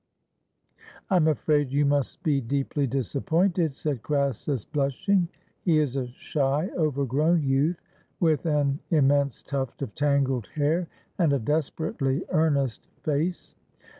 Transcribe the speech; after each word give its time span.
"I'm 1.11 1.27
afraid 1.27 1.71
you 1.71 1.85
must 1.85 2.23
be 2.23 2.41
deeply 2.41 2.87
disappointed," 2.87 3.75
said 3.75 4.01
Crassus, 4.01 4.65
blushing— 4.65 5.27
he 5.63 5.77
is 5.77 5.95
a 5.95 6.07
shy, 6.07 6.71
overgrown 6.75 7.43
youth 7.43 7.79
with 8.19 8.47
an 8.47 8.79
immense 8.89 9.43
tuft 9.43 9.83
of 9.83 9.93
tangled 9.93 10.47
hair 10.55 10.87
and 11.19 11.31
a 11.33 11.37
desperately 11.37 12.23
earnest 12.31 12.87
face. 13.03 13.53